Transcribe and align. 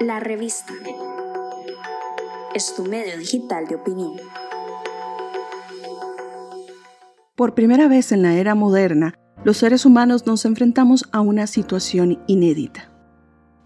La 0.00 0.20
revista 0.20 0.72
es 2.54 2.74
tu 2.74 2.84
medio 2.84 3.18
digital 3.18 3.66
de 3.66 3.76
opinión. 3.76 4.12
Por 7.36 7.54
primera 7.54 7.88
vez 7.88 8.12
en 8.12 8.22
la 8.22 8.34
era 8.36 8.54
moderna, 8.54 9.14
los 9.44 9.58
seres 9.58 9.84
humanos 9.84 10.26
nos 10.26 10.44
enfrentamos 10.44 11.04
a 11.12 11.20
una 11.20 11.46
situación 11.46 12.22
inédita. 12.26 12.90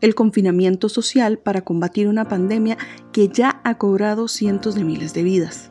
El 0.00 0.14
confinamiento 0.14 0.88
social 0.88 1.38
para 1.38 1.62
combatir 1.62 2.08
una 2.08 2.26
pandemia 2.26 2.78
que 3.12 3.28
ya 3.28 3.60
ha 3.64 3.78
cobrado 3.78 4.28
cientos 4.28 4.74
de 4.74 4.84
miles 4.84 5.12
de 5.12 5.22
vidas. 5.22 5.70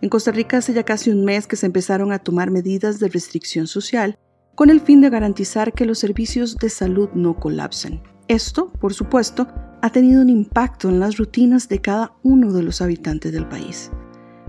En 0.00 0.08
Costa 0.08 0.30
Rica 0.30 0.58
hace 0.58 0.72
ya 0.72 0.84
casi 0.84 1.10
un 1.10 1.24
mes 1.24 1.46
que 1.46 1.56
se 1.56 1.66
empezaron 1.66 2.12
a 2.12 2.18
tomar 2.18 2.50
medidas 2.50 3.00
de 3.00 3.08
restricción 3.08 3.66
social 3.66 4.18
con 4.56 4.70
el 4.70 4.80
fin 4.80 5.02
de 5.02 5.10
garantizar 5.10 5.74
que 5.74 5.84
los 5.84 5.98
servicios 5.98 6.56
de 6.56 6.70
salud 6.70 7.10
no 7.14 7.34
colapsen. 7.34 8.00
Esto, 8.26 8.72
por 8.80 8.94
supuesto, 8.94 9.46
ha 9.82 9.90
tenido 9.90 10.22
un 10.22 10.30
impacto 10.30 10.88
en 10.88 10.98
las 10.98 11.18
rutinas 11.18 11.68
de 11.68 11.80
cada 11.80 12.14
uno 12.22 12.52
de 12.52 12.62
los 12.62 12.80
habitantes 12.80 13.32
del 13.32 13.46
país. 13.46 13.92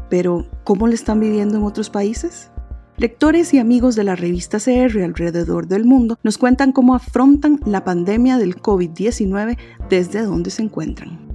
Pero, 0.09 0.47
¿cómo 0.63 0.87
le 0.87 0.95
están 0.95 1.19
viviendo 1.19 1.57
en 1.57 1.63
otros 1.63 1.89
países? 1.89 2.49
Lectores 2.95 3.53
y 3.53 3.59
amigos 3.59 3.95
de 3.95 4.05
la 4.05 4.15
revista 4.15 4.59
CR 4.59 5.03
alrededor 5.03 5.67
del 5.67 5.83
mundo 5.83 6.17
nos 6.23 6.37
cuentan 6.37 6.71
cómo 6.71 6.95
afrontan 6.95 7.59
la 7.65 7.83
pandemia 7.83 8.37
del 8.37 8.55
COVID-19 8.55 9.57
desde 9.89 10.23
donde 10.23 10.49
se 10.49 10.63
encuentran. 10.63 11.26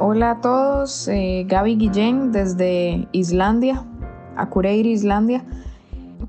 Hola 0.00 0.30
a 0.30 0.40
todos, 0.40 1.08
eh, 1.08 1.44
Gaby 1.48 1.74
Guillén 1.74 2.30
desde 2.30 3.08
Islandia, 3.10 3.84
Akureyri, 4.36 4.92
Islandia. 4.92 5.44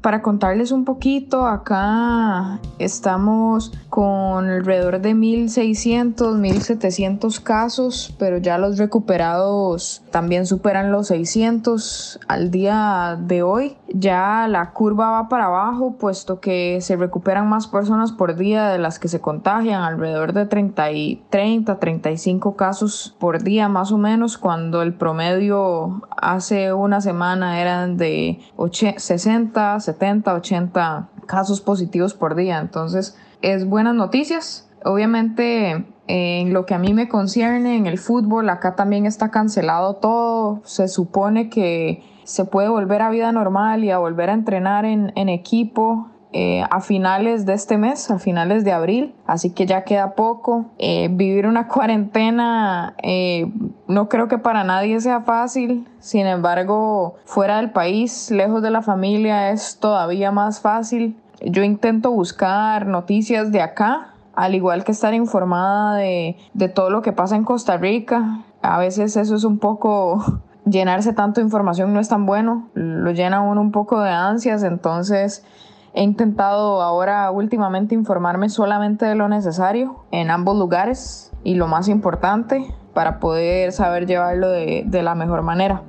Para 0.01 0.23
contarles 0.23 0.71
un 0.71 0.85
poquito, 0.85 1.45
acá 1.45 2.59
estamos 2.79 3.71
con 3.99 4.49
alrededor 4.49 5.01
de 5.01 5.13
1.600, 5.13 6.15
1.700 6.15 7.43
casos, 7.43 8.15
pero 8.17 8.37
ya 8.37 8.57
los 8.57 8.77
recuperados 8.77 10.03
también 10.09 10.45
superan 10.45 10.93
los 10.93 11.07
600 11.07 12.21
al 12.29 12.49
día 12.49 13.17
de 13.19 13.43
hoy. 13.43 13.75
Ya 13.89 14.47
la 14.47 14.71
curva 14.71 15.11
va 15.11 15.27
para 15.27 15.47
abajo, 15.47 15.97
puesto 15.99 16.39
que 16.39 16.79
se 16.79 16.95
recuperan 16.95 17.49
más 17.49 17.67
personas 17.67 18.13
por 18.13 18.37
día 18.37 18.69
de 18.69 18.79
las 18.79 18.99
que 18.99 19.09
se 19.09 19.19
contagian, 19.19 19.83
alrededor 19.83 20.31
de 20.31 20.45
30, 20.45 20.91
y 20.93 21.21
30 21.29 21.77
35 21.77 22.55
casos 22.55 23.17
por 23.19 23.43
día 23.43 23.67
más 23.67 23.91
o 23.91 23.97
menos, 23.97 24.37
cuando 24.37 24.81
el 24.81 24.93
promedio 24.93 26.03
hace 26.15 26.71
una 26.71 27.01
semana 27.01 27.59
eran 27.59 27.97
de 27.97 28.39
60, 28.71 29.77
70, 29.81 30.33
80 30.35 31.09
casos 31.25 31.59
positivos 31.59 32.13
por 32.13 32.35
día. 32.35 32.59
Entonces, 32.59 33.17
es 33.41 33.67
buenas 33.67 33.95
noticias. 33.95 34.69
Obviamente, 34.83 35.85
en 36.07 36.53
lo 36.53 36.65
que 36.65 36.73
a 36.73 36.79
mí 36.79 36.93
me 36.93 37.07
concierne, 37.07 37.75
en 37.75 37.85
el 37.85 37.97
fútbol, 37.97 38.49
acá 38.49 38.75
también 38.75 39.05
está 39.05 39.29
cancelado 39.29 39.95
todo. 39.95 40.61
Se 40.63 40.87
supone 40.87 41.49
que 41.49 42.03
se 42.23 42.45
puede 42.45 42.69
volver 42.69 43.01
a 43.01 43.09
vida 43.09 43.31
normal 43.31 43.83
y 43.83 43.91
a 43.91 43.97
volver 43.97 44.29
a 44.29 44.33
entrenar 44.33 44.85
en, 44.85 45.11
equipo. 45.29 46.07
Eh, 46.31 46.63
a 46.69 46.79
finales 46.79 47.47
de 47.47 47.53
este 47.53 47.79
mes, 47.79 48.11
a 48.11 48.19
finales 48.19 48.63
de 48.63 48.71
abril, 48.71 49.15
así 49.25 49.49
que 49.49 49.65
ya 49.65 49.83
queda 49.83 50.13
poco. 50.13 50.67
Eh, 50.77 51.09
vivir 51.11 51.47
una 51.47 51.67
cuarentena 51.69 52.93
eh, 53.01 53.51
no 53.87 54.09
creo 54.09 54.27
que 54.27 54.37
para 54.37 54.63
nadie 54.63 55.01
sea 55.01 55.21
fácil, 55.21 55.87
sin 55.97 56.27
embargo, 56.27 57.15
fuera 57.25 57.57
del 57.57 57.71
país, 57.71 58.29
lejos 58.29 58.61
de 58.61 58.69
la 58.69 58.83
familia, 58.83 59.49
es 59.49 59.79
todavía 59.79 60.31
más 60.31 60.61
fácil. 60.61 61.17
Yo 61.41 61.63
intento 61.63 62.11
buscar 62.11 62.85
noticias 62.85 63.51
de 63.51 63.61
acá, 63.61 64.13
al 64.35 64.55
igual 64.55 64.83
que 64.83 64.91
estar 64.91 65.13
informada 65.13 65.95
de, 65.95 66.37
de 66.53 66.69
todo 66.69 66.89
lo 66.89 67.01
que 67.01 67.11
pasa 67.11 67.35
en 67.35 67.43
Costa 67.43 67.77
Rica. 67.77 68.43
A 68.61 68.77
veces 68.77 69.15
eso 69.17 69.35
es 69.35 69.43
un 69.43 69.59
poco 69.59 70.41
llenarse 70.65 71.13
tanto 71.13 71.39
de 71.41 71.45
información 71.45 71.93
no 71.93 71.99
es 71.99 72.09
tan 72.09 72.25
bueno, 72.25 72.69
lo 72.73 73.11
llena 73.11 73.41
uno 73.41 73.61
un 73.61 73.71
poco 73.71 74.01
de 74.01 74.11
ansias, 74.11 74.63
entonces 74.63 75.45
he 75.93 76.03
intentado 76.03 76.81
ahora 76.81 77.31
últimamente 77.31 77.95
informarme 77.95 78.49
solamente 78.49 79.05
de 79.05 79.15
lo 79.15 79.27
necesario 79.27 80.05
en 80.11 80.29
ambos 80.29 80.57
lugares 80.57 81.31
y 81.43 81.55
lo 81.55 81.67
más 81.67 81.87
importante 81.87 82.73
para 82.93 83.19
poder 83.19 83.71
saber 83.71 84.05
llevarlo 84.05 84.49
de, 84.49 84.83
de 84.85 85.03
la 85.03 85.15
mejor 85.15 85.41
manera. 85.41 85.81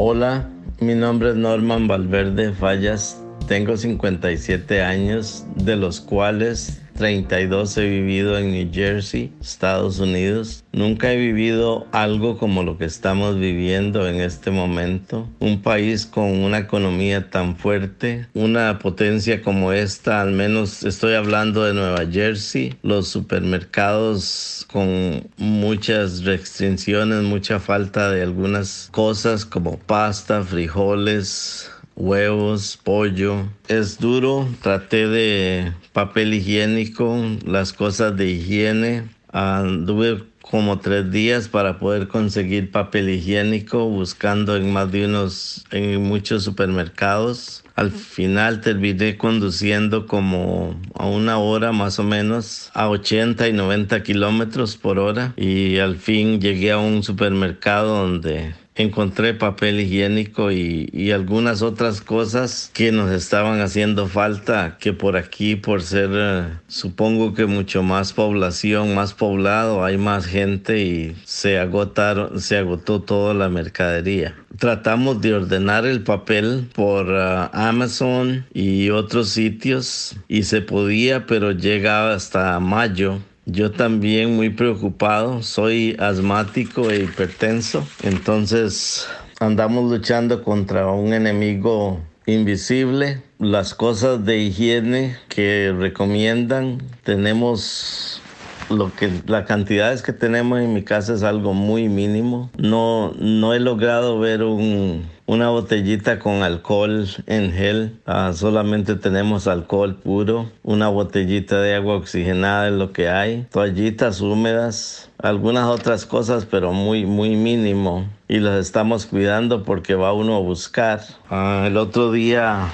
Hola, 0.00 0.48
mi 0.78 0.94
nombre 0.94 1.30
es 1.30 1.34
Norman 1.34 1.88
Valverde 1.88 2.52
Fallas 2.52 3.20
tengo 3.48 3.76
57 3.76 4.82
años, 4.82 5.44
de 5.56 5.74
los 5.74 6.00
cuales 6.00 6.82
32 6.98 7.78
he 7.78 7.88
vivido 7.88 8.36
en 8.36 8.50
New 8.50 8.70
Jersey, 8.72 9.32
Estados 9.40 10.00
Unidos. 10.00 10.64
Nunca 10.72 11.12
he 11.12 11.16
vivido 11.16 11.86
algo 11.92 12.38
como 12.38 12.64
lo 12.64 12.76
que 12.76 12.86
estamos 12.86 13.38
viviendo 13.38 14.08
en 14.08 14.20
este 14.20 14.50
momento. 14.50 15.28
Un 15.38 15.62
país 15.62 16.06
con 16.06 16.24
una 16.24 16.58
economía 16.58 17.30
tan 17.30 17.56
fuerte, 17.56 18.26
una 18.34 18.80
potencia 18.80 19.42
como 19.42 19.72
esta, 19.72 20.20
al 20.20 20.32
menos 20.32 20.82
estoy 20.82 21.14
hablando 21.14 21.62
de 21.64 21.72
Nueva 21.72 22.04
Jersey, 22.10 22.76
los 22.82 23.06
supermercados 23.06 24.66
con 24.68 25.30
muchas 25.36 26.24
restricciones, 26.24 27.22
mucha 27.22 27.60
falta 27.60 28.10
de 28.10 28.22
algunas 28.22 28.88
cosas 28.90 29.44
como 29.44 29.78
pasta, 29.78 30.42
frijoles, 30.42 31.70
huevos, 31.98 32.78
pollo. 32.82 33.48
Es 33.66 33.98
duro, 33.98 34.48
traté 34.62 35.08
de 35.08 35.72
papel 35.92 36.32
higiénico, 36.32 37.18
las 37.44 37.72
cosas 37.72 38.16
de 38.16 38.30
higiene. 38.30 39.08
Anduve 39.30 40.24
como 40.40 40.78
tres 40.78 41.10
días 41.10 41.48
para 41.48 41.78
poder 41.78 42.08
conseguir 42.08 42.70
papel 42.70 43.10
higiénico 43.10 43.86
buscando 43.86 44.56
en 44.56 44.72
más 44.72 44.90
de 44.90 45.04
unos, 45.04 45.66
en 45.70 46.02
muchos 46.02 46.44
supermercados. 46.44 47.64
Al 47.74 47.90
final 47.90 48.60
terminé 48.60 49.18
conduciendo 49.18 50.06
como 50.06 50.74
a 50.94 51.06
una 51.06 51.38
hora 51.38 51.72
más 51.72 51.98
o 51.98 52.02
menos, 52.02 52.70
a 52.74 52.88
80 52.88 53.48
y 53.48 53.52
90 53.52 54.02
kilómetros 54.02 54.76
por 54.76 54.98
hora. 54.98 55.34
Y 55.36 55.78
al 55.78 55.96
fin 55.96 56.40
llegué 56.40 56.72
a 56.72 56.78
un 56.78 57.02
supermercado 57.02 58.06
donde 58.06 58.54
encontré 58.78 59.34
papel 59.34 59.80
higiénico 59.80 60.52
y, 60.52 61.10
algunas 61.12 61.62
otras 61.62 62.00
cosas 62.00 62.70
que 62.72 62.92
nos 62.92 63.10
estaban 63.10 63.60
haciendo 63.60 64.06
falta, 64.06 64.76
que 64.78 64.92
por 64.92 65.16
aquí, 65.16 65.56
por 65.56 65.82
ser, 65.82 66.10
eh, 66.12 66.44
supongo 66.68 67.34
que 67.34 67.46
mucho 67.46 67.82
más 67.82 68.12
población, 68.12 68.94
más 68.94 69.14
poblado, 69.14 69.84
hay 69.84 69.96
más 69.96 70.26
gente 70.26 70.80
y 70.80 71.16
se 71.24 71.58
agotaron, 71.58 72.40
se 72.40 72.58
agotó 72.58 73.00
toda 73.00 73.34
la 73.34 73.48
mercadería. 73.48 74.36
Tratamos 74.58 75.20
de 75.22 75.34
ordenar 75.34 75.86
el 75.86 76.02
papel 76.02 76.68
por 76.74 77.08
eh, 77.08 77.48
Amazon 77.52 78.46
y 78.52 78.90
otros 78.90 79.30
sitios 79.30 80.16
y 80.28 80.44
se 80.44 80.60
podía, 80.60 81.26
pero 81.26 81.52
llegaba 81.52 82.14
hasta 82.14 82.60
mayo 82.60 83.18
yo 83.50 83.70
también 83.70 84.36
muy 84.36 84.50
preocupado, 84.50 85.42
soy 85.42 85.96
asmático 85.98 86.90
e 86.90 87.04
hipertenso, 87.04 87.86
entonces 88.02 89.08
andamos 89.40 89.90
luchando 89.90 90.44
contra 90.44 90.88
un 90.88 91.14
enemigo 91.14 91.98
invisible. 92.26 93.22
Las 93.38 93.74
cosas 93.74 94.26
de 94.26 94.38
higiene 94.38 95.16
que 95.30 95.74
recomiendan, 95.76 96.82
tenemos 97.04 98.20
lo 98.68 98.94
que 98.94 99.10
las 99.26 99.46
cantidades 99.46 100.02
que 100.02 100.12
tenemos 100.12 100.60
en 100.60 100.74
mi 100.74 100.82
casa 100.82 101.14
es 101.14 101.22
algo 101.22 101.54
muy 101.54 101.88
mínimo. 101.88 102.50
No 102.58 103.14
no 103.18 103.54
he 103.54 103.60
logrado 103.60 104.18
ver 104.18 104.42
un 104.42 105.06
una 105.28 105.50
botellita 105.50 106.18
con 106.18 106.42
alcohol 106.42 107.06
en 107.26 107.52
gel. 107.52 108.00
Ah, 108.06 108.32
solamente 108.34 108.94
tenemos 108.94 109.46
alcohol 109.46 109.94
puro. 109.94 110.50
Una 110.62 110.88
botellita 110.88 111.60
de 111.60 111.74
agua 111.74 111.96
oxigenada 111.96 112.68
es 112.68 112.72
lo 112.72 112.94
que 112.94 113.10
hay. 113.10 113.46
Toallitas 113.50 114.22
húmedas. 114.22 115.10
Algunas 115.18 115.66
otras 115.66 116.06
cosas, 116.06 116.46
pero 116.46 116.72
muy, 116.72 117.04
muy 117.04 117.36
mínimo. 117.36 118.08
Y 118.26 118.38
las 118.38 118.58
estamos 118.58 119.04
cuidando 119.04 119.64
porque 119.64 119.94
va 119.94 120.14
uno 120.14 120.34
a 120.34 120.40
buscar. 120.40 121.02
Ah, 121.28 121.64
el 121.66 121.76
otro 121.76 122.10
día 122.10 122.68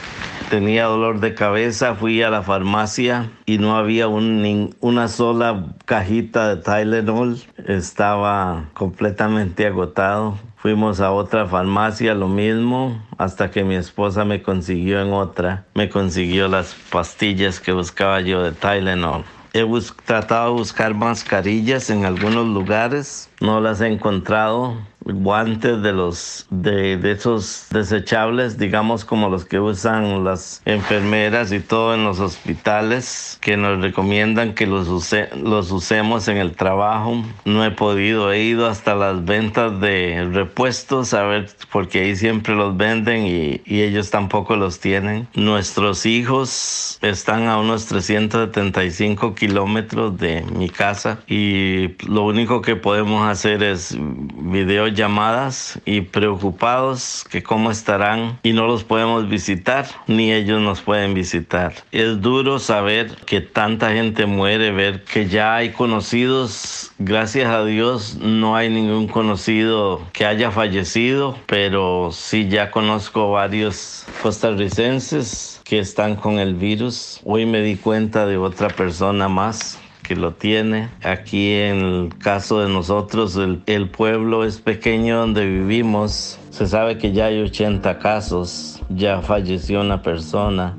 tenía 0.49 0.85
dolor 0.85 1.19
de 1.19 1.35
cabeza, 1.35 1.97
fui 1.97 2.23
a 2.23 2.31
la 2.31 2.45
farmacia 2.45 3.33
y 3.47 3.59
no 3.59 3.77
había 3.77 4.07
una 4.07 5.09
sola 5.09 5.75
cajita 5.87 6.55
de 6.55 6.63
Tylenol. 6.63 7.37
Estaba 7.67 8.71
completamente 8.75 9.67
agotado. 9.67 10.39
Fuimos 10.65 11.01
a 11.01 11.13
otra 11.13 11.45
farmacia, 11.45 12.15
lo 12.15 12.27
mismo, 12.27 12.99
hasta 13.19 13.51
que 13.51 13.65
mi 13.65 13.75
esposa 13.75 14.25
me 14.25 14.43
consiguió 14.43 15.03
en 15.03 15.13
otra, 15.13 15.67
me 15.75 15.91
consiguió 15.91 16.49
las 16.49 16.75
pastillas 16.91 17.61
que 17.61 17.73
buscaba 17.73 18.23
yo 18.23 18.43
de 18.43 18.53
Tylenol. 18.53 19.27
He 19.53 19.63
tratado 20.07 20.47
de 20.47 20.61
buscar 20.61 20.95
mascarillas 20.95 21.91
en 21.91 22.07
algunos 22.07 22.47
lugares, 22.47 23.29
no 23.43 23.61
las 23.61 23.83
he 23.83 23.89
encontrado 23.89 24.79
guantes 25.05 25.83
de 25.83 25.93
los 25.93 26.47
de, 26.51 26.97
de, 26.97 27.13
esos 27.13 27.67
desechables, 27.71 28.59
digamos 28.59 29.05
como 29.05 29.29
los 29.29 29.45
que 29.45 29.61
usan 29.61 30.25
las 30.25 30.63
enfermeras 30.65 31.53
y 31.53 31.61
todo 31.61 31.95
en 31.95 32.05
los 32.05 32.21
hospitales, 32.21 33.39
que 33.41 33.57
nos 33.57 33.81
recomiendan 33.81 34.55
que 34.55 34.67
los, 34.67 34.89
use, 34.89 35.29
los 35.37 35.71
usemos 35.71 36.29
en 36.29 36.39
el 36.39 36.53
trabajo. 36.53 37.23
No 37.45 37.65
he 37.65 37.71
podido, 37.71 38.33
he 38.33 38.43
ido 38.43 38.67
hasta 38.67 38.95
las 38.95 39.25
ventas 39.25 39.81
de 39.81 40.29
repuestos 40.33 41.15
a 41.15 41.25
ver, 41.25 41.51
porque 41.71 42.01
ahí 42.01 42.17
siempre 42.17 42.55
los 42.55 42.77
venden 42.77 43.27
y, 43.27 43.61
y 43.65 43.83
ellos 43.83 44.11
tampoco 44.11 44.57
los 44.57 44.81
tienen. 44.81 45.29
Nuestros 45.35 46.07
hijos 46.07 46.99
están 47.03 47.49
a 47.49 47.59
unos 47.59 47.87
375 47.87 49.35
kilómetros 49.35 50.17
de 50.19 50.43
mi 50.43 50.69
casa 50.69 51.19
y 51.27 51.95
lo 52.07 52.25
único 52.25 52.63
que 52.63 52.77
podemos 52.77 53.29
hacer 53.29 53.63
es 53.63 53.97
video 53.99 54.94
llamadas 54.95 55.79
y 55.85 56.03
preocupados 56.03 57.25
que 57.31 57.43
cómo 57.43 57.71
estarán 57.71 58.39
y 58.43 58.53
no 58.53 58.67
los 58.67 58.85
podemos 58.85 59.29
visitar 59.29 59.87
ni 60.07 60.33
ellos 60.33 60.61
nos 60.61 60.81
pueden 60.81 61.15
visitar. 61.15 61.75
Es 61.93 62.21
duro 62.21 62.59
saber 62.59 63.17
que 63.27 63.41
tanta 63.41 63.93
gente 63.93 64.27
muere, 64.27 64.71
ver 64.71 65.05
que 65.05 65.29
ya 65.29 65.57
hay 65.57 65.71
conocidos, 65.71 66.93
gracias 66.99 67.51
a 67.51 67.65
Dios 67.65 68.17
no 68.17 68.57
hay 68.57 68.71
ningún 68.71 69.09
conocido 69.09 70.01
que 70.13 70.27
haya 70.27 70.51
fallecido, 70.51 71.37
pero 71.47 72.11
sí 72.13 72.49
ya 72.49 72.71
conozco 72.71 73.31
varios 73.33 74.05
costarricenses 74.23 75.61
que 75.65 75.79
están 75.79 76.17
con 76.17 76.39
el 76.39 76.55
virus. 76.55 77.21
Hoy 77.25 77.47
me 77.47 77.63
di 77.63 77.77
cuenta 77.77 78.27
de 78.27 78.37
otra 78.37 78.69
persona 78.69 79.29
más 79.29 79.79
que 80.05 80.15
lo 80.15 80.35
tiene. 80.35 80.91
Aquí 81.03 81.53
en 81.53 81.79
el 81.79 82.17
caso 82.19 82.61
de 82.61 82.69
nosotros, 82.69 83.35
el, 83.35 83.63
el, 83.67 83.91
pueblo 83.91 84.45
es 84.45 84.61
pequeño 84.61 85.19
donde 85.19 85.45
vivimos. 85.45 86.39
Se 86.51 86.69
sabe 86.69 86.99
que 86.99 87.11
ya 87.13 87.27
hay 87.27 87.43
80 87.43 87.99
casos, 87.99 88.81
ya 88.91 89.21
falleció 89.23 89.81
una 89.81 90.03
persona. 90.03 90.77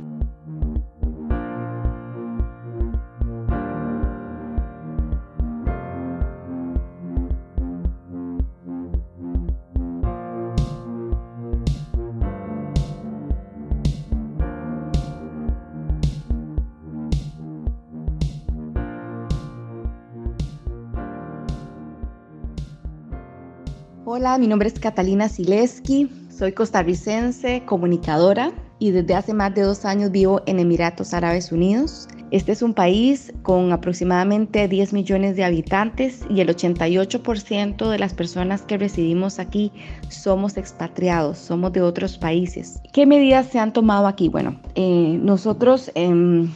Hola, 24.08 24.38
mi 24.38 24.46
nombre 24.46 24.68
es 24.68 24.80
Catalina 24.80 25.28
Sileski, 25.28 26.08
soy 26.30 26.52
costarricense, 26.52 27.64
comunicadora 27.66 28.52
y 28.78 28.92
desde 28.92 29.16
hace 29.16 29.34
más 29.34 29.56
de 29.56 29.64
dos 29.64 29.84
años 29.84 30.12
vivo 30.12 30.44
en 30.46 30.60
Emiratos 30.60 31.16
Árabes 31.16 31.52
Unidos. 31.52 32.08
Este 32.30 32.52
es 32.52 32.62
un 32.62 32.76
país 32.76 33.34
con 33.42 33.72
aproximadamente 33.72 34.68
10 34.68 34.94
millones 34.94 35.36
de 35.36 35.44
habitantes 35.44 36.24
y 36.30 36.42
el 36.42 36.50
88% 36.50 37.90
de 37.90 37.98
las 37.98 38.14
personas 38.14 38.62
que 38.62 38.78
residimos 38.78 39.40
aquí 39.40 39.72
somos 40.10 40.56
expatriados, 40.56 41.40
somos 41.40 41.74
de 41.74 41.82
otros 41.82 42.20
países. 42.20 42.80
¿Qué 42.94 43.08
medidas 43.08 43.48
se 43.48 43.58
han 43.58 43.74
tomado 43.74 44.06
aquí? 44.06 44.30
Bueno, 44.30 44.60
eh, 44.76 45.18
nosotros 45.20 45.92
eh, 45.96 46.48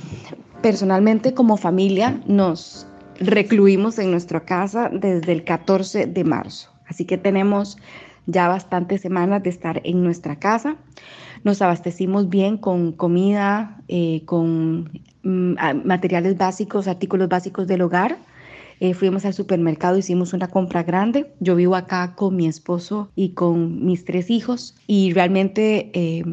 personalmente 0.62 1.34
como 1.34 1.58
familia 1.58 2.22
nos 2.28 2.86
recluimos 3.20 3.98
en 3.98 4.12
nuestra 4.12 4.42
casa 4.42 4.92
desde 4.94 5.32
el 5.32 5.44
14 5.44 6.06
de 6.06 6.24
marzo. 6.24 6.69
Así 6.90 7.06
que 7.06 7.18
tenemos 7.18 7.78
ya 8.26 8.48
bastantes 8.48 9.02
semanas 9.02 9.44
de 9.44 9.50
estar 9.50 9.82
en 9.84 10.04
nuestra 10.04 10.38
casa. 10.38 10.76
Nos 11.44 11.62
abastecimos 11.62 12.30
bien 12.30 12.58
con 12.58 12.92
comida, 12.92 13.82
eh, 13.88 14.24
con 14.26 14.90
mm, 15.24 15.54
materiales 15.86 16.38
básicos, 16.38 16.88
artículos 16.88 17.30
básicos 17.30 17.68
del 17.68 17.82
hogar. 17.82 18.18
Eh, 18.82 18.94
fuimos 18.94 19.26
al 19.26 19.34
supermercado, 19.34 19.98
hicimos 19.98 20.34
una 20.34 20.48
compra 20.48 20.84
grande. 20.84 21.32
Yo 21.40 21.56
vivo 21.56 21.76
acá 21.76 22.16
con 22.16 22.36
mi 22.36 22.48
esposo 22.48 23.10
y 23.16 23.30
con 23.30 23.86
mis 23.86 24.06
tres 24.06 24.30
hijos 24.30 24.76
y 24.88 25.14
realmente 25.14 25.92
eh, 25.94 26.24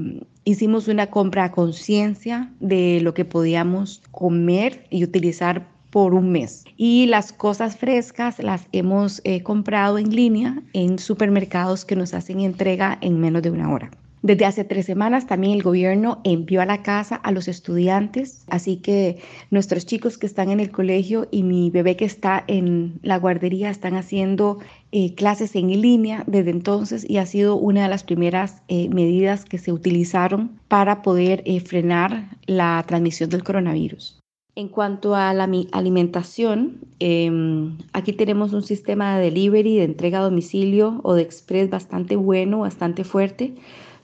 hicimos 0.44 0.86
una 0.86 1.08
compra 1.08 1.44
a 1.44 1.52
conciencia 1.52 2.52
de 2.60 3.00
lo 3.00 3.14
que 3.14 3.24
podíamos 3.24 4.00
comer 4.12 4.86
y 4.90 5.02
utilizar 5.02 5.66
por 5.96 6.12
un 6.12 6.30
mes. 6.30 6.66
Y 6.76 7.06
las 7.06 7.32
cosas 7.32 7.78
frescas 7.78 8.38
las 8.38 8.68
hemos 8.72 9.22
eh, 9.24 9.42
comprado 9.42 9.96
en 9.96 10.14
línea 10.14 10.62
en 10.74 10.98
supermercados 10.98 11.86
que 11.86 11.96
nos 11.96 12.12
hacen 12.12 12.40
entrega 12.40 12.98
en 13.00 13.18
menos 13.18 13.40
de 13.40 13.50
una 13.50 13.72
hora. 13.72 13.90
Desde 14.20 14.44
hace 14.44 14.64
tres 14.64 14.84
semanas 14.84 15.26
también 15.26 15.54
el 15.54 15.62
gobierno 15.62 16.20
envió 16.22 16.60
a 16.60 16.66
la 16.66 16.82
casa 16.82 17.16
a 17.16 17.32
los 17.32 17.48
estudiantes, 17.48 18.44
así 18.48 18.76
que 18.76 19.22
nuestros 19.50 19.86
chicos 19.86 20.18
que 20.18 20.26
están 20.26 20.50
en 20.50 20.60
el 20.60 20.70
colegio 20.70 21.28
y 21.30 21.44
mi 21.44 21.70
bebé 21.70 21.96
que 21.96 22.04
está 22.04 22.44
en 22.46 22.98
la 23.00 23.18
guardería 23.18 23.70
están 23.70 23.94
haciendo 23.94 24.58
eh, 24.92 25.14
clases 25.14 25.56
en 25.56 25.80
línea 25.80 26.24
desde 26.26 26.50
entonces 26.50 27.08
y 27.08 27.16
ha 27.16 27.24
sido 27.24 27.56
una 27.56 27.84
de 27.84 27.88
las 27.88 28.04
primeras 28.04 28.62
eh, 28.68 28.90
medidas 28.90 29.46
que 29.46 29.56
se 29.56 29.72
utilizaron 29.72 30.60
para 30.68 31.00
poder 31.00 31.42
frenar 31.64 32.36
la 32.44 32.84
transmisión 32.86 33.30
del 33.30 33.44
coronavirus. 33.44 34.20
En 34.58 34.68
cuanto 34.68 35.14
a 35.14 35.34
la 35.34 35.46
alimentación, 35.72 36.80
em, 36.98 37.76
aquí 37.92 38.14
tenemos 38.14 38.54
un 38.54 38.62
sistema 38.62 39.18
de 39.18 39.24
delivery, 39.24 39.76
de 39.76 39.84
entrega 39.84 40.20
a 40.20 40.22
domicilio 40.22 40.98
o 41.02 41.12
de 41.12 41.20
express 41.20 41.68
bastante 41.68 42.16
bueno, 42.16 42.60
bastante 42.60 43.04
fuerte. 43.04 43.54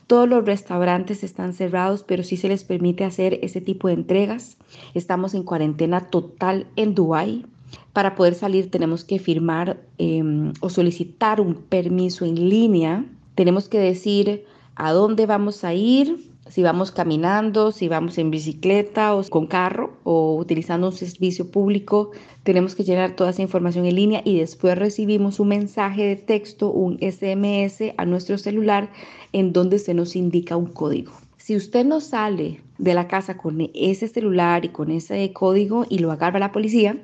Todos 0.06 0.28
los 0.28 0.44
restaurantes 0.44 1.25
están 1.25 1.54
cerrados, 1.54 2.02
pero 2.02 2.22
sí 2.22 2.37
se 2.37 2.49
les 2.49 2.64
permite 2.64 3.04
hacer 3.04 3.38
ese 3.40 3.62
tipo 3.62 3.88
de 3.88 3.94
entregas. 3.94 4.58
Estamos 4.93 5.32
en 5.32 5.44
cuarentena 5.44 6.10
total 6.10 6.66
en 6.76 6.94
Dubái. 6.94 7.46
Para 7.94 8.14
poder 8.14 8.34
salir 8.34 8.70
tenemos 8.70 9.05
que 9.05 9.19
firmar 9.19 9.81
em, 9.96 10.52
o 10.60 10.69
solicitar 10.69 11.40
un 11.40 11.55
permiso 11.55 12.26
en 12.26 12.50
línea. 12.50 13.06
Tenemos 13.37 13.70
que 13.70 13.78
decir 13.78 14.44
a 14.75 14.93
dónde 14.93 15.25
vamos 15.25 15.64
a 15.64 15.72
ir, 15.72 16.31
si 16.52 16.62
vamos 16.62 16.90
caminando, 16.90 17.72
si 17.72 17.88
vamos 17.88 18.19
en 18.19 18.31
bicicleta 18.31 19.14
o 19.14 19.25
con 19.31 19.46
carro 19.46 19.94
o 20.04 20.37
utilizando 20.37 20.88
un 20.88 20.93
servicio 20.93 21.50
público, 21.50 22.10
tenemos 22.43 22.75
que 22.75 22.84
llenar 22.84 23.16
toda 23.16 23.31
esa 23.31 23.40
información 23.40 23.86
en 23.86 23.96
línea 23.96 24.20
y 24.22 24.38
después 24.38 24.77
recibimos 24.77 25.41
un 25.41 25.48
mensaje 25.48 26.03
de 26.03 26.17
texto, 26.17 26.70
un 26.70 26.98
SMS 26.98 27.94
a 27.96 28.05
nuestro 28.05 28.36
celular 28.36 28.91
en 29.32 29.55
donde 29.55 29.79
se 29.79 29.94
nos 29.94 30.15
indica 30.15 30.58
un 30.58 30.67
código. 30.67 31.12
Si 31.38 31.56
usted 31.56 31.86
no 31.86 32.03
sale 32.03 32.60
de 32.77 32.93
la 32.93 33.08
casa 33.08 33.38
con 33.38 33.70
ese 33.72 34.06
celular 34.06 34.67
y 34.67 34.69
con 34.69 34.91
ese 34.91 35.32
código 35.32 35.86
y 35.88 36.00
lo 36.00 36.12
agarra 36.12 36.38
la 36.38 36.53
policía, 36.53 36.98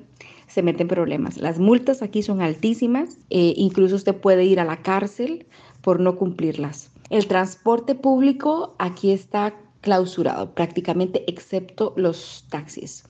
se 0.47 0.63
meten 0.63 0.89
problemas. 0.89 1.39
Las 1.39 1.59
multas 1.59 2.03
aquí 2.03 2.23
son 2.23 2.43
altísimas, 2.43 3.17
eh, 3.31 3.55
incluso 3.57 3.97
usted 3.97 4.15
puede 4.15 4.45
ir 4.45 4.61
a 4.61 4.67
la 4.67 4.83
cárcel 4.83 5.47
por 5.81 6.01
no 6.01 6.17
cumplirlas. 6.17 6.91
El 7.11 7.27
transporte 7.27 7.95
público 7.95 8.75
aquí 8.79 9.13
está 9.13 9.55
clausurado 9.81 10.53
prácticamente 10.53 11.25
excepto 11.27 11.95
los 11.97 12.45
taxis. 12.51 13.05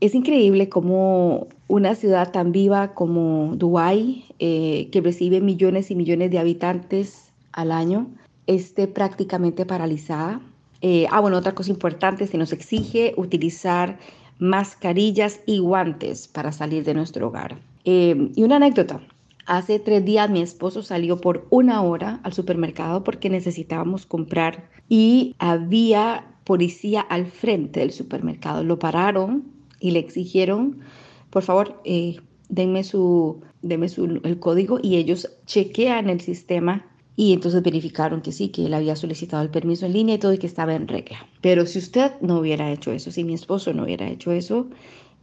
Es 0.00 0.14
increíble 0.14 0.68
cómo 0.68 1.48
una 1.68 1.94
ciudad 1.94 2.30
tan 2.32 2.52
viva 2.52 2.94
como 2.94 3.54
Dubái, 3.56 4.24
eh, 4.38 4.88
que 4.92 5.00
recibe 5.00 5.40
millones 5.40 5.90
y 5.90 5.94
millones 5.94 6.30
de 6.30 6.38
habitantes 6.38 7.32
al 7.52 7.72
año, 7.72 8.06
esté 8.46 8.86
prácticamente 8.86 9.66
paralizada. 9.66 10.40
Eh, 10.80 11.06
ah, 11.10 11.20
bueno, 11.20 11.36
otra 11.36 11.54
cosa 11.54 11.70
importante, 11.70 12.26
se 12.26 12.38
nos 12.38 12.52
exige 12.52 13.14
utilizar 13.16 13.98
mascarillas 14.38 15.40
y 15.44 15.58
guantes 15.58 16.28
para 16.28 16.52
salir 16.52 16.84
de 16.84 16.94
nuestro 16.94 17.28
hogar. 17.28 17.58
Eh, 17.84 18.30
y 18.34 18.42
una 18.42 18.56
anécdota, 18.56 19.00
Hace 19.46 19.78
tres 19.78 20.04
días 20.04 20.30
mi 20.30 20.42
esposo 20.42 20.82
salió 20.82 21.20
por 21.20 21.46
una 21.50 21.82
hora 21.82 22.20
al 22.22 22.32
supermercado 22.32 23.02
porque 23.04 23.30
necesitábamos 23.30 24.06
comprar 24.06 24.68
y 24.88 25.34
había 25.38 26.26
policía 26.44 27.00
al 27.00 27.26
frente 27.26 27.80
del 27.80 27.92
supermercado. 27.92 28.64
Lo 28.64 28.78
pararon 28.78 29.44
y 29.78 29.92
le 29.92 29.98
exigieron, 29.98 30.80
por 31.30 31.42
favor, 31.42 31.80
eh, 31.84 32.16
denme, 32.48 32.84
su, 32.84 33.40
denme 33.62 33.88
su, 33.88 34.20
el 34.22 34.38
código 34.38 34.78
y 34.82 34.96
ellos 34.96 35.30
chequean 35.46 36.10
el 36.10 36.20
sistema 36.20 36.86
y 37.16 37.32
entonces 37.32 37.62
verificaron 37.62 38.22
que 38.22 38.32
sí, 38.32 38.48
que 38.48 38.66
él 38.66 38.74
había 38.74 38.96
solicitado 38.96 39.42
el 39.42 39.50
permiso 39.50 39.86
en 39.86 39.92
línea 39.92 40.14
y 40.14 40.18
todo 40.18 40.32
y 40.32 40.38
que 40.38 40.46
estaba 40.46 40.74
en 40.74 40.88
regla. 40.88 41.26
Pero 41.40 41.66
si 41.66 41.78
usted 41.78 42.12
no 42.20 42.38
hubiera 42.38 42.72
hecho 42.72 42.92
eso, 42.92 43.10
si 43.10 43.24
mi 43.24 43.34
esposo 43.34 43.72
no 43.74 43.84
hubiera 43.84 44.08
hecho 44.08 44.32
eso, 44.32 44.68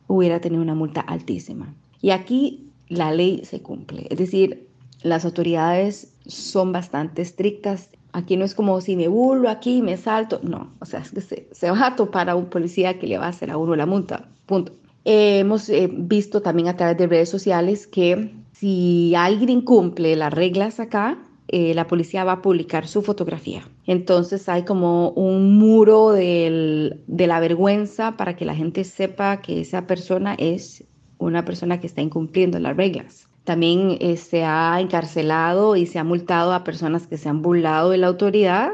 hubiera 0.08 0.40
tenido 0.40 0.62
una 0.62 0.76
multa 0.76 1.02
altísima. 1.02 1.74
Y 2.02 2.12
aquí 2.12 2.67
la 2.90 3.12
ley 3.12 3.42
se 3.44 3.62
cumple. 3.62 4.08
Es 4.10 4.18
decir, 4.18 4.68
las 5.04 5.26
autoridades 5.26 6.14
son 6.26 6.72
bastante 6.72 7.22
estrictas. 7.22 7.90
Aquí 8.14 8.38
no 8.38 8.46
es 8.46 8.56
como 8.56 8.82
si 8.82 8.96
me 8.96 9.08
burlo 9.08 9.50
aquí, 9.50 9.82
me 9.82 9.98
salto. 9.98 10.40
No, 10.44 10.74
o 10.80 10.86
sea, 10.86 11.02
es 11.02 11.12
que 11.12 11.48
se, 11.52 11.72
va 11.72 11.88
a 11.88 11.96
topar 11.96 12.30
a 12.30 12.36
un 12.36 12.48
policía 12.48 13.00
que 13.00 13.08
le 13.08 13.18
va 13.18 13.26
a 13.26 13.30
hacer 13.30 13.52
a 13.52 13.58
uno 13.58 13.76
la 13.76 13.86
multa. 13.86 14.28
Punto. 14.46 14.74
Eh, 15.06 15.40
hemos 15.40 15.70
eh, 15.70 15.90
visto 15.92 16.42
también 16.42 16.68
a 16.68 16.76
través 16.76 16.98
de 16.98 17.08
redes 17.08 17.30
sociales 17.30 17.88
que 17.88 18.34
si 18.54 19.14
alguien 19.16 19.50
incumple 19.50 20.16
las 20.16 20.34
reglas 20.34 20.80
acá, 20.80 21.20
eh, 21.50 21.74
la 21.74 21.88
policía 21.88 22.26
va 22.26 22.34
a 22.34 22.42
publicar 22.42 22.88
su 22.88 23.02
fotografía. 23.02 23.64
Entonces 23.86 24.50
hay 24.50 24.64
como 24.64 25.12
un 25.12 25.58
muro 25.58 26.12
de 26.12 27.00
la 27.08 27.40
vergüenza 27.40 28.18
para 28.18 28.36
que 28.36 28.44
la 28.44 28.56
gente 28.56 28.84
sepa 28.84 29.42
que 29.42 29.62
esa 29.62 29.88
persona 29.88 30.36
es 30.38 30.84
una 31.18 31.46
persona 31.46 31.80
que 31.80 31.88
está 31.88 32.02
incumpliendo 32.02 32.60
las 32.60 32.76
reglas. 32.76 33.28
También 33.44 33.98
se 34.18 34.44
ha 34.44 34.80
encarcelado 34.82 35.76
y 35.76 35.86
se 35.86 36.00
ha 36.00 36.04
multado 36.04 36.54
a 36.54 36.64
personas 36.64 37.08
que 37.08 37.18
se 37.18 37.30
han 37.30 37.42
burlado 37.42 37.92
de 37.92 37.98
la 37.98 38.08
autoridad. 38.08 38.72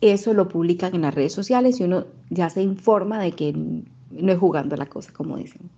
Eso 0.00 0.34
lo 0.34 0.48
publican 0.48 0.94
en 0.94 1.02
las 1.02 1.14
redes 1.14 1.32
sociales 1.32 1.80
y 1.80 1.84
uno 1.84 2.04
ya 2.28 2.50
se 2.50 2.62
informa 2.62 3.18
de 3.18 3.32
que 3.32 3.54
no 4.10 4.32
es 4.32 4.38
jugando 4.38 4.76
la 4.76 4.86
cosa, 4.86 5.12
como 5.12 5.36
dicen. 5.36 5.70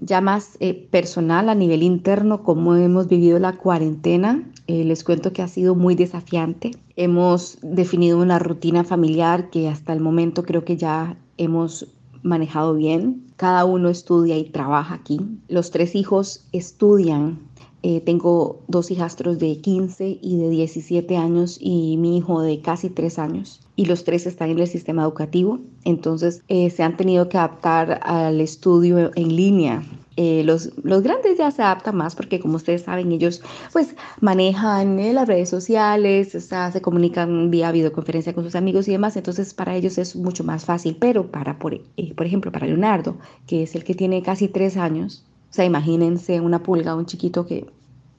Ya 0.00 0.20
más 0.20 0.56
eh, 0.60 0.74
personal 0.90 1.48
a 1.48 1.54
nivel 1.54 1.82
interno, 1.82 2.42
cómo 2.42 2.76
hemos 2.76 3.08
vivido 3.08 3.38
la 3.38 3.56
cuarentena, 3.56 4.42
eh, 4.66 4.84
les 4.84 5.04
cuento 5.04 5.32
que 5.32 5.42
ha 5.42 5.48
sido 5.48 5.74
muy 5.74 5.94
desafiante. 5.94 6.72
Hemos 6.96 7.58
definido 7.62 8.18
una 8.18 8.38
rutina 8.38 8.84
familiar 8.84 9.50
que 9.50 9.68
hasta 9.68 9.92
el 9.92 10.00
momento 10.00 10.44
creo 10.44 10.64
que 10.64 10.76
ya 10.76 11.16
hemos 11.36 11.88
manejado 12.22 12.74
bien. 12.74 13.26
Cada 13.36 13.64
uno 13.64 13.88
estudia 13.88 14.36
y 14.38 14.44
trabaja 14.44 14.94
aquí. 14.94 15.20
Los 15.48 15.70
tres 15.70 15.94
hijos 15.94 16.46
estudian. 16.52 17.38
Eh, 17.82 18.00
tengo 18.00 18.60
dos 18.68 18.90
hijastros 18.90 19.38
de 19.38 19.56
15 19.58 20.18
y 20.22 20.36
de 20.36 20.50
17 20.50 21.16
años 21.16 21.58
y 21.60 21.96
mi 21.96 22.16
hijo 22.16 22.40
de 22.40 22.60
casi 22.60 22.90
3 22.90 23.18
años 23.18 23.62
y 23.76 23.86
los 23.86 24.04
tres 24.04 24.26
están 24.26 24.50
en 24.50 24.58
el 24.58 24.68
sistema 24.68 25.02
educativo, 25.02 25.60
entonces 25.84 26.42
eh, 26.48 26.70
se 26.70 26.82
han 26.82 26.96
tenido 26.96 27.28
que 27.28 27.38
adaptar 27.38 28.00
al 28.02 28.40
estudio 28.40 29.10
en 29.14 29.34
línea. 29.34 29.82
Eh, 30.16 30.42
los, 30.44 30.70
los 30.84 31.02
grandes 31.02 31.38
ya 31.38 31.50
se 31.50 31.62
adaptan 31.62 31.96
más 31.96 32.14
porque 32.14 32.38
como 32.38 32.56
ustedes 32.56 32.82
saben 32.82 33.12
ellos 33.12 33.40
pues 33.72 33.96
manejan 34.20 35.00
eh, 35.00 35.14
las 35.14 35.26
redes 35.26 35.48
sociales, 35.48 36.32
se 36.32 36.82
comunican 36.82 37.50
vía 37.50 37.72
videoconferencia 37.72 38.34
con 38.34 38.44
sus 38.44 38.54
amigos 38.54 38.86
y 38.88 38.92
demás, 38.92 39.16
entonces 39.16 39.54
para 39.54 39.74
ellos 39.74 39.96
es 39.96 40.14
mucho 40.14 40.44
más 40.44 40.66
fácil, 40.66 40.98
pero 41.00 41.28
para, 41.28 41.58
por, 41.58 41.80
por 42.14 42.26
ejemplo, 42.26 42.52
para 42.52 42.66
Leonardo, 42.66 43.16
que 43.46 43.62
es 43.62 43.74
el 43.74 43.84
que 43.84 43.94
tiene 43.94 44.22
casi 44.22 44.48
tres 44.48 44.76
años, 44.76 45.24
o 45.52 45.54
sea, 45.54 45.66
imagínense 45.66 46.40
una 46.40 46.62
pulga, 46.62 46.96
un 46.96 47.04
chiquito 47.04 47.44
que, 47.44 47.66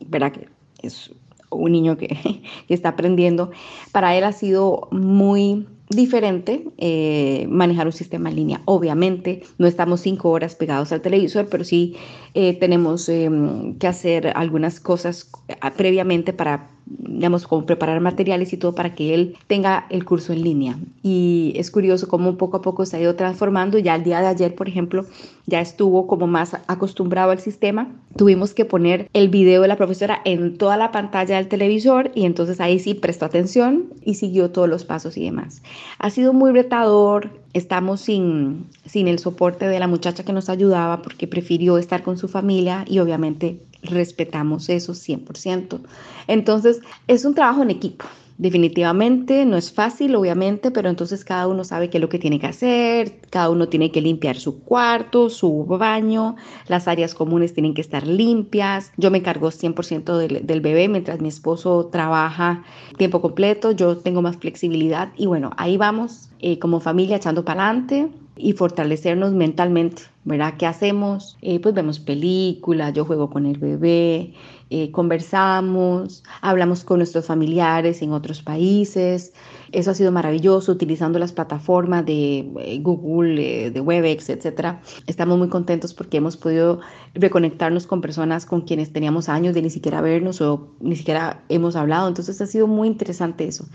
verá 0.05 0.31
que 0.31 0.49
es 0.83 1.09
un 1.49 1.71
niño 1.71 1.97
que, 1.97 2.39
está 2.69 2.89
aprendiendo, 2.89 3.49
para 3.91 4.15
él 4.15 4.23
ha 4.23 4.33
sido 4.33 4.87
muy 4.91 5.65
diferente 5.89 6.63
eh, 6.77 7.47
manejar 7.49 7.87
un 7.87 7.91
sistema 7.91 8.29
en 8.29 8.35
línea. 8.35 8.61
Obviamente 8.65 9.41
no 9.57 9.65
estamos 9.65 10.01
cinco 10.01 10.29
horas 10.29 10.53
pegados 10.53 10.91
al 10.91 11.01
televisor, 11.01 11.47
pero 11.49 11.63
sí 11.63 11.95
eh, 12.35 12.53
tenemos 12.53 13.09
em, 13.09 13.79
que 13.79 13.87
hacer 13.87 14.31
algunas 14.35 14.79
cosas 14.79 15.31
eh, 15.47 15.55
previamente 15.75 16.33
para 16.33 16.69
digamos, 16.85 17.47
como 17.47 17.65
preparar 17.65 18.01
materiales 18.01 18.51
y 18.53 18.57
todo 18.57 18.75
para 18.75 18.95
que 18.95 19.13
él 19.13 19.37
tenga 19.47 19.85
el 19.89 20.03
curso 20.03 20.33
en 20.33 20.43
línea. 20.43 20.77
Y 21.01 21.53
es 21.55 21.71
curioso 21.71 22.07
cómo 22.07 22.37
poco 22.37 22.57
a 22.57 22.61
poco 22.61 22.85
se 22.85 22.97
ha 22.97 23.01
ido 23.01 23.15
transformando. 23.15 23.79
Ya 23.79 23.95
el 23.95 24.03
día 24.03 24.19
de 24.19 24.27
ayer, 24.27 24.55
por 24.55 24.67
ejemplo, 24.67 25.05
ya 25.45 25.61
estuvo 25.61 26.07
como 26.07 26.27
más 26.27 26.55
acostumbrado 26.67 27.31
al 27.31 27.39
sistema. 27.39 27.89
Tuvimos 28.17 28.53
que 28.53 28.65
poner 28.65 29.09
el 29.13 29.29
video 29.29 29.61
de 29.61 29.67
la 29.67 29.77
profesora 29.77 30.21
en 30.25 30.57
toda 30.57 30.77
la 30.77 30.91
pantalla 30.91 31.37
del 31.37 31.47
televisor 31.47 32.11
y 32.15 32.25
entonces 32.25 32.59
ahí 32.59 32.79
sí 32.79 32.93
prestó 32.93 33.25
atención 33.25 33.93
y 34.03 34.15
siguió 34.15 34.51
todos 34.51 34.69
los 34.69 34.83
pasos 34.83 35.17
y 35.17 35.23
demás. 35.23 35.61
Ha 35.99 36.09
sido 36.09 36.33
muy 36.33 36.51
retador. 36.51 37.29
Estamos 37.53 38.01
sin, 38.01 38.65
sin 38.85 39.07
el 39.07 39.19
soporte 39.19 39.67
de 39.67 39.79
la 39.79 39.87
muchacha 39.87 40.23
que 40.23 40.33
nos 40.33 40.49
ayudaba 40.49 41.01
porque 41.03 41.27
prefirió 41.27 41.77
estar 41.77 42.01
con 42.01 42.17
su 42.17 42.27
familia 42.27 42.83
y 42.87 42.99
obviamente 42.99 43.59
respetamos 43.83 44.69
eso 44.69 44.93
100%. 44.93 45.79
Entonces, 46.27 46.79
es 47.07 47.25
un 47.25 47.35
trabajo 47.35 47.63
en 47.63 47.71
equipo. 47.71 48.05
Definitivamente 48.37 49.45
no 49.45 49.57
es 49.57 49.71
fácil, 49.71 50.15
obviamente, 50.15 50.71
pero 50.71 50.89
entonces 50.89 51.23
cada 51.23 51.47
uno 51.47 51.63
sabe 51.63 51.89
qué 51.89 51.99
es 51.99 52.01
lo 52.01 52.09
que 52.09 52.17
tiene 52.17 52.39
que 52.39 52.47
hacer, 52.47 53.19
cada 53.29 53.51
uno 53.51 53.69
tiene 53.69 53.91
que 53.91 54.01
limpiar 54.01 54.37
su 54.37 54.59
cuarto, 54.63 55.29
su 55.29 55.65
baño, 55.65 56.35
las 56.67 56.87
áreas 56.87 57.13
comunes 57.13 57.53
tienen 57.53 57.75
que 57.75 57.81
estar 57.81 58.07
limpias. 58.07 58.91
Yo 58.97 59.11
me 59.11 59.19
encargo 59.19 59.51
100% 59.51 60.17
del, 60.17 60.61
bebé 60.61 60.87
mientras 60.87 61.21
mi 61.21 61.27
esposo 61.27 61.89
trabaja 61.91 62.63
tiempo 62.97 63.21
completo, 63.21 63.71
yo 63.71 63.97
tengo 63.97 64.23
más 64.23 64.37
flexibilidad 64.37 65.09
y 65.15 65.27
bueno, 65.27 65.51
ahí 65.57 65.77
vamos 65.77 66.29
eh, 66.39 66.57
como 66.57 66.79
familia 66.79 67.17
echando 67.17 67.45
para 67.45 67.69
adelante 67.69 68.09
y 68.35 68.53
fortalecernos 68.53 69.33
mentalmente, 69.33 70.03
¿verdad? 70.23 70.55
¿Qué 70.57 70.65
hacemos? 70.65 71.37
Eh, 71.41 71.59
pues 71.59 71.75
vemos 71.75 71.99
películas, 71.99 72.93
yo 72.93 73.05
juego 73.05 73.29
con 73.29 73.45
el 73.45 73.57
bebé, 73.57 74.33
eh, 74.69 74.89
conversamos, 74.91 76.23
hablamos 76.41 76.83
con 76.83 76.97
nuestros 76.97 77.27
familiares 77.27 78.01
en 78.01 78.11
otros 78.11 78.41
países. 78.41 79.33
Eso 79.71 79.91
ha 79.91 79.93
sido 79.93 80.11
maravilloso 80.11 80.71
utilizando 80.71 81.19
las 81.19 81.31
plataformas 81.31 82.05
de 82.05 82.51
eh, 82.59 82.79
Google, 82.81 83.69
de 83.69 83.81
Webex, 83.81 84.29
etc. 84.29 84.77
Estamos 85.05 85.37
muy 85.37 85.49
contentos 85.49 85.93
porque 85.93 86.17
hemos 86.17 86.37
podido 86.37 86.79
reconectarnos 87.13 87.85
con 87.85 88.01
personas 88.01 88.47
con 88.47 88.61
quienes 88.61 88.91
teníamos 88.91 89.29
años 89.29 89.53
de 89.53 89.61
ni 89.61 89.69
siquiera 89.69 90.01
vernos 90.01 90.41
o 90.41 90.69
ni 90.79 90.95
siquiera 90.95 91.43
hemos 91.49 91.75
hablado. 91.75 92.07
Entonces 92.07 92.41
ha 92.41 92.47
sido 92.47 92.65
muy 92.65 92.87
interesante 92.87 93.47
eso. 93.47 93.65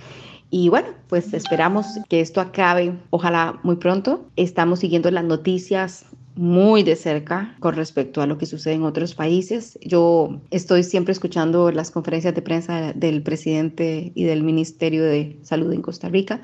Y 0.50 0.70
bueno, 0.70 0.88
pues 1.08 1.34
esperamos 1.34 1.86
que 2.08 2.20
esto 2.20 2.40
acabe, 2.40 2.94
ojalá 3.10 3.60
muy 3.62 3.76
pronto. 3.76 4.26
Estamos 4.36 4.78
siguiendo 4.78 5.10
las 5.10 5.24
noticias 5.24 6.06
muy 6.36 6.84
de 6.84 6.96
cerca 6.96 7.56
con 7.58 7.74
respecto 7.74 8.22
a 8.22 8.26
lo 8.26 8.38
que 8.38 8.46
sucede 8.46 8.74
en 8.74 8.84
otros 8.84 9.14
países. 9.14 9.78
Yo 9.82 10.40
estoy 10.50 10.84
siempre 10.84 11.12
escuchando 11.12 11.70
las 11.70 11.90
conferencias 11.90 12.34
de 12.34 12.42
prensa 12.42 12.92
del 12.94 13.22
presidente 13.22 14.12
y 14.14 14.24
del 14.24 14.42
Ministerio 14.42 15.04
de 15.04 15.36
Salud 15.42 15.72
en 15.72 15.82
Costa 15.82 16.08
Rica 16.08 16.40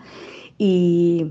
y 0.58 1.26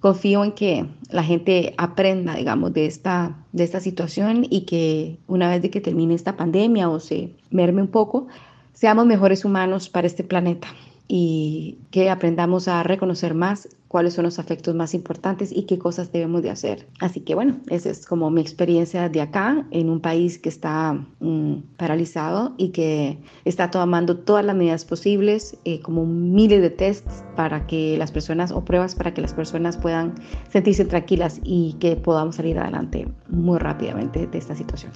confío 0.00 0.44
en 0.44 0.52
que 0.52 0.86
la 1.10 1.22
gente 1.22 1.74
aprenda, 1.78 2.34
digamos, 2.34 2.72
de 2.72 2.86
esta, 2.86 3.36
de 3.52 3.64
esta 3.64 3.80
situación 3.80 4.46
y 4.48 4.62
que 4.62 5.18
una 5.28 5.50
vez 5.50 5.62
de 5.62 5.70
que 5.70 5.80
termine 5.80 6.14
esta 6.14 6.36
pandemia 6.36 6.88
o 6.88 6.98
se 6.98 7.36
merme 7.50 7.82
un 7.82 7.88
poco, 7.88 8.26
seamos 8.72 9.06
mejores 9.06 9.44
humanos 9.44 9.88
para 9.88 10.06
este 10.06 10.24
planeta 10.24 10.68
y 11.08 11.78
que 11.90 12.10
aprendamos 12.10 12.68
a 12.68 12.82
reconocer 12.82 13.34
más 13.34 13.68
cuáles 13.88 14.14
son 14.14 14.24
los 14.24 14.38
afectos 14.38 14.74
más 14.74 14.94
importantes 14.94 15.52
y 15.52 15.62
qué 15.62 15.78
cosas 15.78 16.12
debemos 16.12 16.42
de 16.42 16.50
hacer. 16.50 16.86
Así 17.00 17.20
que 17.20 17.34
bueno, 17.34 17.60
esa 17.68 17.90
es 17.90 18.06
como 18.06 18.30
mi 18.30 18.40
experiencia 18.40 19.08
de 19.08 19.20
acá 19.20 19.66
en 19.70 19.88
un 19.88 20.00
país 20.00 20.38
que 20.38 20.48
está 20.48 20.94
mm, 21.20 21.54
paralizado 21.76 22.54
y 22.56 22.70
que 22.70 23.18
está 23.44 23.70
tomando 23.70 24.16
todas 24.16 24.44
las 24.44 24.56
medidas 24.56 24.84
posibles, 24.84 25.56
eh, 25.64 25.80
como 25.80 26.04
miles 26.04 26.60
de 26.60 26.70
tests 26.70 27.24
para 27.36 27.66
que 27.66 27.96
las 27.96 28.10
personas 28.10 28.50
o 28.50 28.64
pruebas 28.64 28.94
para 28.94 29.14
que 29.14 29.20
las 29.20 29.34
personas 29.34 29.76
puedan 29.76 30.14
sentirse 30.50 30.84
tranquilas 30.84 31.40
y 31.44 31.74
que 31.78 31.96
podamos 31.96 32.36
salir 32.36 32.58
adelante 32.58 33.08
muy 33.28 33.58
rápidamente 33.58 34.26
de 34.26 34.38
esta 34.38 34.54
situación. 34.54 34.92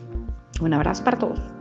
Un 0.60 0.74
abrazo 0.74 1.04
para 1.04 1.18
todos. 1.18 1.59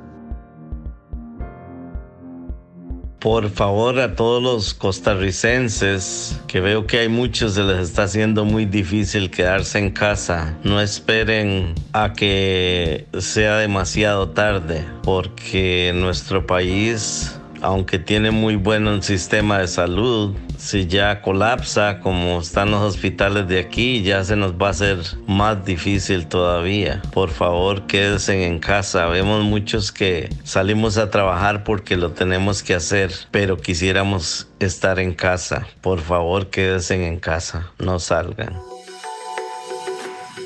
Por 3.20 3.50
favor, 3.50 4.00
a 4.00 4.16
todos 4.16 4.42
los 4.42 4.74
costarricenses, 4.74 6.40
que 6.48 6.62
veo 6.62 6.88
que 6.88 7.00
hay 7.00 7.10
muchos, 7.10 7.56
se 7.56 7.64
les 7.64 7.80
está 7.80 8.04
haciendo 8.04 8.46
muy 8.46 8.66
difícil 8.66 9.30
quedarse 9.30 9.78
en 9.78 9.92
casa. 9.92 10.58
No 10.64 10.80
esperen 10.80 11.76
a 11.92 12.14
que 12.14 13.08
sea 13.20 13.58
demasiado 13.58 14.30
tarde, 14.30 14.86
porque 15.04 15.92
nuestro 15.94 16.48
país 16.48 17.38
aunque 17.62 18.00
tiene 18.00 18.32
muy 18.32 18.56
buen 18.56 19.01
sistema 19.04 19.60
de 19.60 19.68
salud, 19.68 20.36
si 20.58 20.88
ya 20.88 21.22
colapsa 21.22 22.00
como 22.00 22.39
están 22.39 22.72
los 22.72 22.82
hospitales 22.82 23.48
de 23.48 23.60
aquí, 23.60 24.04
ya 24.04 24.24
se 24.24 24.36
nos 24.36 24.54
va 24.54 24.68
a 24.68 24.72
hacer 24.72 25.00
más 25.28 25.66
difícil 25.66 26.28
todavía. 26.28 27.01
Por 27.13 27.30
favor, 27.30 27.88
quédense 27.88 28.46
en 28.46 28.60
casa. 28.60 29.08
Vemos 29.08 29.44
muchos 29.44 29.92
que 29.92 30.30
salimos 30.44 30.98
a 30.98 31.10
trabajar 31.10 31.63
porque 31.63 31.98
lo 31.98 32.12
tenemos 32.12 32.63
que 32.63 32.75
hacer, 32.75 33.12
pero 33.32 33.58
quisiéramos 33.58 34.48
estar 34.60 35.00
en 35.00 35.13
casa. 35.13 35.68
Por 35.82 36.00
favor, 36.01 36.50
quédense 36.50 37.08
en 37.08 37.20
casa, 37.20 37.72
no 37.80 38.00
salgan. 38.00 38.58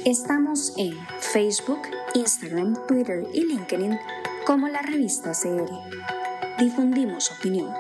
Estamos 0.06 0.74
en 0.78 0.98
Facebook, 1.20 1.82
Instagram, 2.14 2.76
Twitter 2.88 3.24
y 3.34 3.46
LinkedIn 3.46 3.98
como 4.46 4.68
la 4.68 4.82
revista 4.82 5.32
CR 5.32 6.23
difundimos 6.58 7.32
opinión. 7.32 7.74